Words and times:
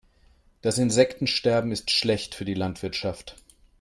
Das 0.63 0.79
Insektensterben 0.79 1.71
ist 1.71 1.91
schlecht 1.91 2.33
für 2.33 2.43
die 2.43 2.55
Landwirtschaft. 2.55 3.35